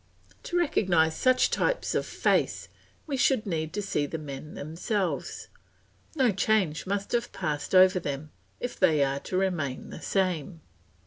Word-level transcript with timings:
To 0.41 0.57
recognise 0.57 1.15
such 1.15 1.51
types 1.51 1.93
of 1.93 2.07
face 2.07 2.69
we 3.05 3.17
should 3.17 3.45
need 3.45 3.71
to 3.73 3.83
see 3.83 4.07
the 4.07 4.17
men 4.17 4.55
themselves; 4.55 5.47
no 6.15 6.31
change 6.31 6.87
must 6.87 7.11
have 7.11 7.31
passed 7.31 7.75
over 7.75 7.99
them, 7.99 8.31
if 8.59 8.79
they 8.79 9.03
are 9.03 9.19
to 9.19 9.37
remain 9.37 9.91
the 9.91 10.01
same. 10.01 10.61